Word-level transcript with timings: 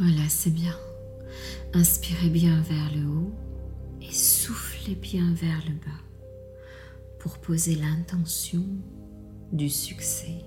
Voilà, 0.00 0.26
c'est 0.30 0.50
bien. 0.50 0.74
Inspirez 1.74 2.30
bien 2.30 2.62
vers 2.62 2.90
le 2.96 3.06
haut 3.06 3.34
et 4.00 4.10
soufflez 4.10 4.94
bien 4.94 5.34
vers 5.34 5.62
le 5.68 5.74
bas 5.74 6.02
pour 7.18 7.36
poser 7.36 7.74
l'intention 7.74 8.64
du 9.52 9.68
succès. 9.68 10.42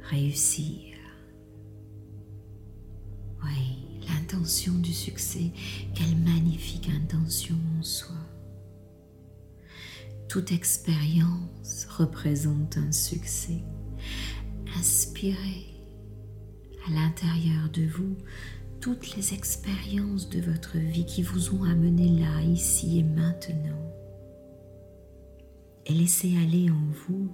Réussir. 0.00 0.96
Oui, 3.44 4.00
l'intention 4.08 4.74
du 4.74 4.92
succès, 4.92 5.52
quelle 5.94 6.16
magnifique 6.16 6.88
intention 6.88 7.54
en 7.78 7.84
soi. 7.84 8.16
Toute 10.28 10.50
expérience 10.50 11.86
représente 11.88 12.78
un 12.78 12.90
succès. 12.90 13.62
Inspirez 14.76 15.69
à 16.90 16.94
l'intérieur 16.94 17.68
de 17.72 17.82
vous 17.82 18.16
toutes 18.80 19.14
les 19.14 19.34
expériences 19.34 20.28
de 20.30 20.40
votre 20.40 20.78
vie 20.78 21.04
qui 21.04 21.22
vous 21.22 21.54
ont 21.54 21.64
amené 21.64 22.08
là, 22.18 22.42
ici 22.42 22.98
et 22.98 23.02
maintenant. 23.02 23.92
Et 25.86 25.92
laissez 25.92 26.36
aller 26.38 26.70
en 26.70 26.86
vous 27.06 27.28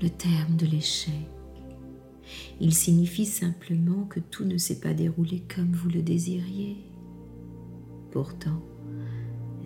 le 0.00 0.08
terme 0.08 0.56
de 0.56 0.66
l'échec. 0.66 1.12
Il 2.60 2.74
signifie 2.74 3.26
simplement 3.26 4.04
que 4.04 4.20
tout 4.20 4.44
ne 4.44 4.58
s'est 4.58 4.80
pas 4.80 4.94
déroulé 4.94 5.42
comme 5.54 5.72
vous 5.72 5.88
le 5.88 6.02
désiriez. 6.02 6.76
Pourtant, 8.12 8.62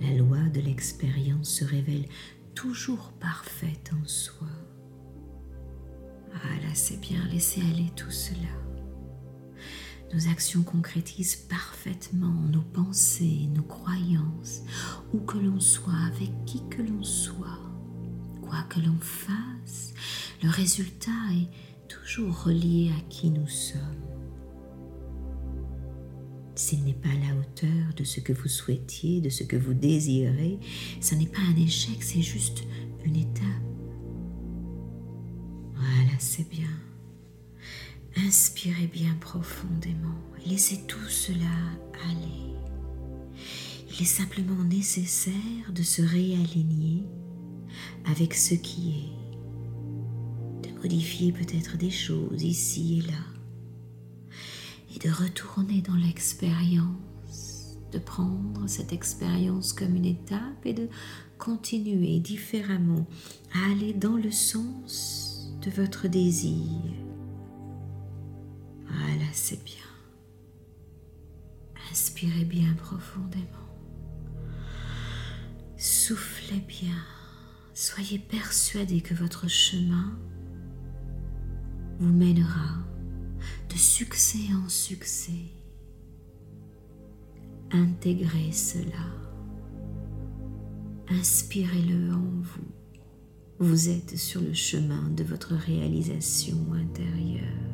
la 0.01 0.15
loi 0.15 0.39
de 0.55 0.61
l'expérience 0.61 1.51
se 1.51 1.65
révèle 1.65 2.07
toujours 2.55 3.13
parfaite 3.21 3.93
en 4.03 4.07
soi. 4.07 4.49
Ah 6.35 6.57
là, 6.63 6.75
c'est 6.75 7.01
bien, 7.01 7.21
laissez 7.31 7.61
aller 7.61 7.91
tout 7.97 8.11
cela. 8.11 8.49
Nos 10.13 10.29
actions 10.29 10.63
concrétisent 10.63 11.47
parfaitement 11.49 12.35
nos 12.53 12.61
pensées, 12.61 13.49
nos 13.55 13.63
croyances, 13.63 14.63
où 15.15 15.21
que 15.21 15.39
l'on 15.39 15.59
soit, 15.59 15.93
avec 16.15 16.31
qui 16.45 16.61
que 16.69 16.83
l'on 16.83 17.03
soit, 17.03 17.59
quoi 18.43 18.63
que 18.69 18.81
l'on 18.81 18.99
fasse, 19.01 19.95
le 20.43 20.51
résultat 20.51 21.11
est 21.33 21.49
toujours 21.89 22.45
relié 22.45 22.91
à 22.97 23.01
qui 23.09 23.31
nous 23.31 23.49
sommes. 23.49 23.81
S'il 26.55 26.85
n'est 26.85 26.93
pas 26.93 27.09
à 27.09 27.29
la 27.29 27.41
hauteur 27.41 27.95
de 27.97 28.05
ce 28.05 28.21
que 28.21 28.35
vous 28.35 28.49
souhaitiez, 28.49 29.23
de 29.23 29.31
ce 29.31 29.45
que 29.45 29.57
vous 29.57 29.73
désirez, 29.73 30.59
ce 31.01 31.15
n'est 31.15 31.27
pas 31.27 31.41
un 31.41 31.57
échec, 31.57 32.03
c'est 32.03 32.21
juste 32.21 32.65
une 33.05 33.17
étape. 33.17 33.45
Voilà, 35.75 36.19
c'est 36.19 36.49
bien. 36.51 36.69
Inspirez 38.33 38.87
bien 38.87 39.15
profondément 39.21 40.17
et 40.43 40.49
laissez 40.49 40.87
tout 40.87 41.07
cela 41.11 41.53
aller. 42.09 42.57
Il 43.91 44.01
est 44.01 44.07
simplement 44.07 44.65
nécessaire 44.65 45.71
de 45.71 45.83
se 45.83 46.01
réaligner 46.01 47.05
avec 48.07 48.33
ce 48.33 48.55
qui 48.55 48.95
est, 48.95 50.67
de 50.67 50.75
modifier 50.79 51.31
peut-être 51.31 51.77
des 51.77 51.91
choses 51.91 52.43
ici 52.43 53.01
et 53.01 53.11
là, 53.11 53.19
et 54.97 54.99
de 55.07 55.13
retourner 55.13 55.83
dans 55.83 55.97
l'expérience, 55.97 57.77
de 57.93 57.99
prendre 57.99 58.67
cette 58.67 58.95
expérience 58.95 59.75
comme 59.75 59.95
une 59.95 60.07
étape 60.07 60.65
et 60.65 60.73
de 60.73 60.89
continuer 61.37 62.19
différemment 62.19 63.07
à 63.53 63.73
aller 63.73 63.93
dans 63.93 64.17
le 64.17 64.31
sens 64.31 65.53
de 65.61 65.71
votre 65.71 66.09
désir 66.09 66.81
c'est 69.33 69.63
bien. 69.65 69.77
Inspirez 71.91 72.45
bien 72.45 72.75
profondément. 72.75 73.47
Soufflez 75.77 76.61
bien. 76.61 77.05
Soyez 77.75 78.19
persuadé 78.19 79.01
que 79.01 79.15
votre 79.15 79.49
chemin 79.49 80.19
vous 81.99 82.13
mènera 82.13 82.79
de 83.69 83.77
succès 83.77 84.53
en 84.55 84.69
succès. 84.69 85.51
Intégrez 87.71 88.53
cela. 88.53 89.07
Inspirez-le 91.09 92.13
en 92.13 92.43
vous. 92.43 92.73
Vous 93.59 93.89
êtes 93.89 94.17
sur 94.17 94.41
le 94.41 94.53
chemin 94.53 95.09
de 95.11 95.25
votre 95.25 95.55
réalisation 95.55 96.73
intérieure. 96.73 97.72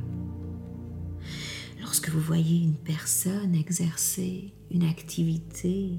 Lorsque 1.80 2.08
vous 2.08 2.20
voyez 2.20 2.62
une 2.62 2.76
personne 2.76 3.54
exercer 3.54 4.52
une 4.70 4.84
activité 4.84 5.92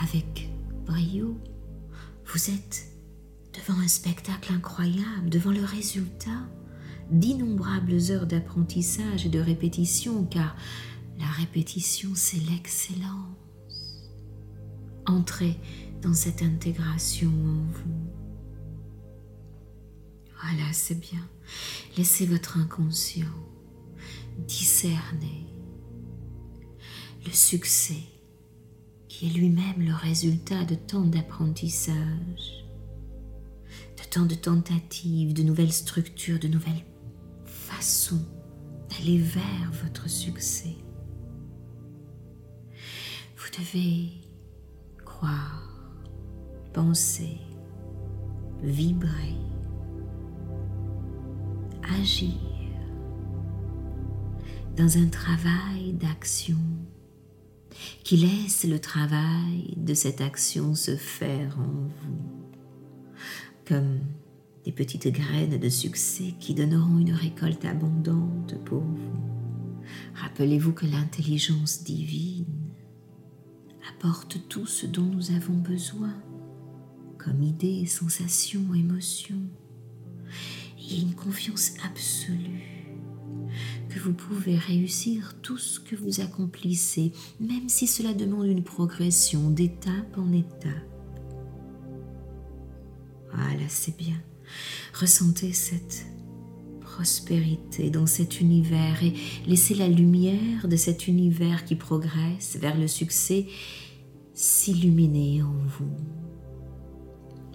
avec 0.00 0.48
brio, 0.86 1.36
vous 2.26 2.50
êtes 2.50 2.86
devant 3.52 3.78
un 3.80 3.88
spectacle 3.88 4.52
incroyable, 4.52 5.28
devant 5.28 5.50
le 5.50 5.64
résultat 5.64 6.48
d'innombrables 7.10 7.98
heures 8.10 8.26
d'apprentissage 8.26 9.26
et 9.26 9.30
de 9.30 9.40
répétition, 9.40 10.24
car 10.24 10.56
la 11.18 11.26
répétition, 11.26 12.10
c'est 12.14 12.40
l'excellence. 12.50 13.36
Entrez 15.06 15.58
dans 16.02 16.14
cette 16.14 16.42
intégration 16.42 17.30
en 17.30 17.72
vous. 17.72 18.17
Voilà, 20.40 20.72
c'est 20.72 20.98
bien. 20.98 21.26
Laissez 21.96 22.26
votre 22.26 22.58
inconscient 22.58 23.26
discerner 24.46 25.46
le 27.26 27.32
succès 27.32 28.02
qui 29.08 29.26
est 29.26 29.32
lui-même 29.32 29.80
le 29.80 29.94
résultat 29.94 30.64
de 30.64 30.76
tant 30.76 31.02
d'apprentissage, 31.02 32.64
de 33.96 34.04
tant 34.10 34.26
de 34.26 34.34
tentatives, 34.34 35.32
de 35.32 35.42
nouvelles 35.42 35.72
structures, 35.72 36.38
de 36.38 36.48
nouvelles 36.48 36.84
façons 37.44 38.24
d'aller 38.90 39.18
vers 39.18 39.72
votre 39.82 40.08
succès. 40.08 40.76
Vous 43.36 43.50
devez 43.58 44.12
croire, 45.04 45.92
penser, 46.72 47.38
vibrer, 48.62 49.34
agir 52.00 52.34
dans 54.76 54.96
un 54.96 55.06
travail 55.06 55.92
d'action 55.92 56.58
qui 58.04 58.16
laisse 58.16 58.64
le 58.64 58.78
travail 58.78 59.74
de 59.76 59.94
cette 59.94 60.20
action 60.20 60.74
se 60.74 60.96
faire 60.96 61.58
en 61.58 61.88
vous, 61.88 62.52
comme 63.66 64.00
des 64.64 64.72
petites 64.72 65.08
graines 65.08 65.58
de 65.58 65.68
succès 65.68 66.34
qui 66.38 66.54
donneront 66.54 66.98
une 66.98 67.12
récolte 67.12 67.64
abondante 67.64 68.54
pour 68.64 68.82
vous. 68.82 69.28
Rappelez-vous 70.14 70.72
que 70.72 70.86
l'intelligence 70.86 71.82
divine 71.82 72.44
apporte 73.90 74.48
tout 74.48 74.66
ce 74.66 74.86
dont 74.86 75.02
nous 75.02 75.30
avons 75.30 75.54
besoin, 75.54 76.14
comme 77.16 77.42
idées, 77.42 77.86
sensations, 77.86 78.74
émotions. 78.74 79.42
Et 80.90 81.00
une 81.00 81.14
confiance 81.14 81.72
absolue 81.84 82.94
que 83.88 83.98
vous 84.00 84.12
pouvez 84.12 84.56
réussir 84.56 85.34
tout 85.42 85.58
ce 85.58 85.80
que 85.80 85.96
vous 85.96 86.20
accomplissez, 86.20 87.12
même 87.40 87.68
si 87.68 87.86
cela 87.86 88.14
demande 88.14 88.46
une 88.46 88.64
progression 88.64 89.50
d'étape 89.50 90.16
en 90.16 90.32
étape. 90.32 90.72
Voilà, 93.32 93.68
c'est 93.68 93.96
bien. 93.96 94.16
Ressentez 94.94 95.52
cette 95.52 96.06
prospérité 96.80 97.90
dans 97.90 98.06
cet 98.06 98.40
univers 98.40 99.02
et 99.02 99.14
laissez 99.46 99.74
la 99.74 99.88
lumière 99.88 100.66
de 100.66 100.76
cet 100.76 101.06
univers 101.06 101.64
qui 101.64 101.76
progresse 101.76 102.56
vers 102.60 102.76
le 102.76 102.88
succès 102.88 103.46
s'illuminer 104.34 105.42
en 105.42 105.54
vous. 105.66 105.96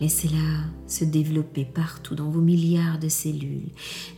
Laissez-la 0.04 0.66
se 0.86 1.06
développer 1.06 1.64
partout 1.64 2.14
dans 2.14 2.30
vos 2.30 2.42
milliards 2.42 3.00
de 3.00 3.08
cellules, 3.08 3.70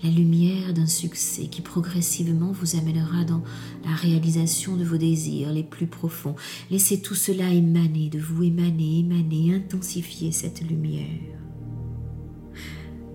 la 0.03 0.09
lumière 0.09 0.73
d'un 0.73 0.87
succès 0.87 1.45
qui 1.45 1.61
progressivement 1.61 2.51
vous 2.51 2.75
amènera 2.75 3.23
dans 3.23 3.43
la 3.83 3.93
réalisation 3.93 4.77
de 4.77 4.83
vos 4.83 4.97
désirs 4.97 5.51
les 5.51 5.61
plus 5.61 5.85
profonds. 5.85 6.35
Laissez 6.71 7.03
tout 7.03 7.13
cela 7.13 7.53
émaner 7.53 8.09
de 8.09 8.17
vous, 8.17 8.41
émaner, 8.41 9.01
émaner, 9.01 9.53
intensifier 9.53 10.31
cette 10.31 10.67
lumière. 10.67 11.37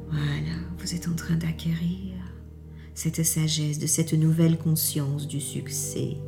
Voilà, 0.09 0.57
vous 0.79 0.95
êtes 0.95 1.09
en 1.09 1.17
train 1.17 1.35
d'acquérir 1.35 2.15
cette 2.95 3.25
sagesse, 3.25 3.81
de 3.81 3.89
cette 3.89 4.12
nouvelle 4.12 4.59
conscience 4.59 5.27
du 5.27 5.41
succès, 5.41 6.19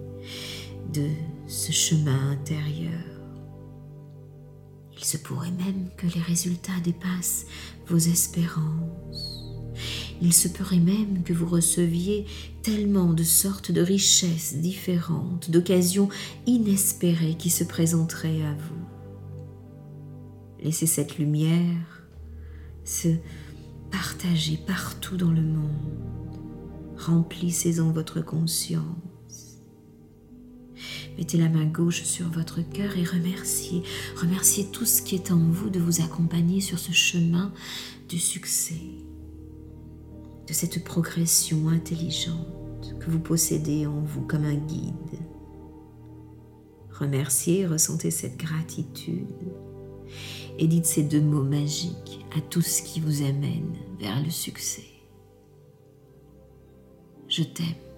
de 0.93 1.07
ce 1.47 1.71
chemin 1.71 2.33
intérieur 2.33 3.12
il 5.03 5.07
se 5.07 5.17
pourrait 5.17 5.51
même 5.51 5.89
que 5.97 6.07
les 6.07 6.21
résultats 6.21 6.79
dépassent 6.85 7.47
vos 7.89 7.99
espérances. 7.99 9.43
Il 10.21 10.33
se 10.33 10.47
pourrait 10.47 10.79
même 10.79 11.25
que 11.25 11.33
vous 11.33 11.49
receviez 11.49 12.25
tellement 12.63 13.13
de 13.13 13.25
sortes 13.25 13.73
de 13.73 13.81
richesses 13.81 14.55
différentes, 14.55 15.51
d'occasions 15.51 16.09
inespérées 16.47 17.35
qui 17.37 17.51
se 17.51 17.65
présenteraient 17.65 18.43
à 18.43 18.53
vous. 18.53 18.87
Laissez 20.63 20.87
cette 20.87 21.19
lumière 21.19 22.07
se 22.85 23.09
partager 23.91 24.57
partout 24.57 25.17
dans 25.17 25.33
le 25.33 25.43
monde. 25.43 26.39
Remplissez-en 26.97 27.91
votre 27.91 28.21
conscience 28.21 29.12
Mettez 31.17 31.39
la 31.39 31.49
main 31.49 31.65
gauche 31.65 32.03
sur 32.03 32.29
votre 32.29 32.61
cœur 32.61 32.97
et 32.97 33.05
remerciez, 33.05 33.83
remerciez 34.17 34.67
tout 34.67 34.87
ce 34.87 35.03
qui 35.03 35.15
est 35.15 35.31
en 35.31 35.39
vous 35.39 35.71
de 35.71 35.81
vous 35.81 36.01
accompagner 36.01 36.61
sur 36.61 36.79
ce 36.79 36.93
chemin 36.93 37.53
du 38.09 38.19
succès, 38.19 38.81
de 40.47 40.53
cette 40.53 40.85
progression 40.85 41.69
intelligente 41.69 42.97
que 43.01 43.11
vous 43.11 43.21
possédez 43.21 43.87
en 43.87 44.01
vous 44.01 44.23
comme 44.23 44.45
un 44.45 44.55
guide. 44.55 44.93
Remerciez, 46.91 47.67
ressentez 47.67 48.11
cette 48.11 48.37
gratitude 48.37 49.27
et 50.59 50.67
dites 50.67 50.87
ces 50.87 51.03
deux 51.03 51.21
mots 51.21 51.43
magiques 51.43 52.25
à 52.37 52.41
tout 52.41 52.63
ce 52.63 52.83
qui 52.83 53.01
vous 53.01 53.23
amène 53.23 53.77
vers 53.99 54.23
le 54.23 54.31
succès. 54.31 54.85
Je 57.29 57.43
t'aime. 57.43 57.92